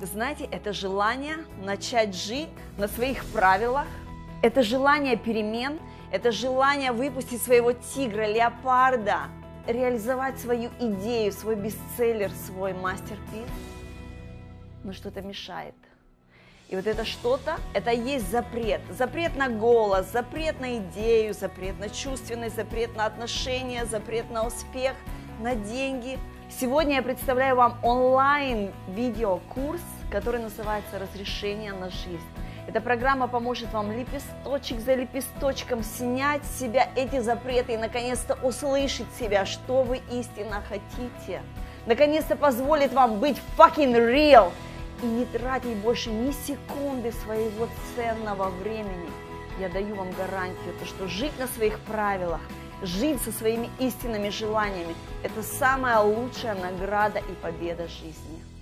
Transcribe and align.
Знаете, 0.00 0.44
это 0.44 0.74
желание 0.74 1.38
начать 1.62 2.14
жить 2.14 2.50
на 2.76 2.86
своих 2.86 3.24
правилах, 3.26 3.86
это 4.42 4.62
желание 4.62 5.16
перемен, 5.16 5.78
это 6.12 6.32
желание 6.32 6.92
выпустить 6.92 7.42
своего 7.42 7.72
тигра, 7.72 8.26
леопарда, 8.26 9.28
реализовать 9.66 10.38
свою 10.38 10.70
идею, 10.78 11.32
свой 11.32 11.56
бестселлер, 11.56 12.30
свой 12.46 12.74
мастерпис. 12.74 13.48
Но 14.84 14.92
что-то 14.92 15.22
мешает. 15.22 15.74
И 16.68 16.76
вот 16.76 16.86
это 16.86 17.04
что-то, 17.04 17.56
это 17.72 17.90
есть 17.90 18.30
запрет. 18.30 18.82
Запрет 18.90 19.34
на 19.36 19.48
голос, 19.48 20.12
запрет 20.12 20.60
на 20.60 20.76
идею, 20.78 21.32
запрет 21.32 21.78
на 21.78 21.88
чувственность, 21.88 22.56
запрет 22.56 22.94
на 22.96 23.06
отношения, 23.06 23.86
запрет 23.86 24.30
на 24.30 24.46
успех, 24.46 24.94
на 25.40 25.54
деньги. 25.54 26.18
Сегодня 26.58 26.94
я 26.94 27.02
представляю 27.02 27.54
вам 27.54 27.76
онлайн 27.82 28.72
видеокурс, 28.88 29.82
который 30.10 30.40
называется 30.40 30.98
«Разрешение 30.98 31.74
на 31.74 31.90
жизнь». 31.90 32.26
Эта 32.66 32.80
программа 32.80 33.28
поможет 33.28 33.70
вам 33.74 33.92
лепесточек 33.92 34.80
за 34.80 34.94
лепесточком 34.94 35.82
снять 35.82 36.42
с 36.46 36.58
себя 36.58 36.88
эти 36.96 37.20
запреты 37.20 37.74
и 37.74 37.76
наконец-то 37.76 38.38
услышать 38.42 39.06
себя, 39.20 39.44
что 39.44 39.82
вы 39.82 40.00
истинно 40.10 40.62
хотите. 40.66 41.42
Наконец-то 41.84 42.36
позволит 42.36 42.94
вам 42.94 43.20
быть 43.20 43.36
fucking 43.58 43.92
real 43.92 44.50
и 45.02 45.06
не 45.06 45.26
тратить 45.26 45.76
больше 45.76 46.08
ни 46.08 46.30
секунды 46.30 47.12
своего 47.12 47.68
ценного 47.94 48.48
времени. 48.48 49.10
Я 49.60 49.68
даю 49.68 49.94
вам 49.94 50.10
гарантию, 50.12 50.72
то, 50.80 50.86
что 50.86 51.06
жить 51.06 51.38
на 51.38 51.48
своих 51.48 51.78
правилах, 51.80 52.40
жить 52.82 53.20
со 53.22 53.32
своими 53.32 53.70
истинными 53.78 54.28
желаниями– 54.28 54.94
это 55.22 55.42
самая 55.42 56.00
лучшая 56.00 56.54
награда 56.54 57.18
и 57.18 57.34
победа 57.42 57.88
жизни. 57.88 58.55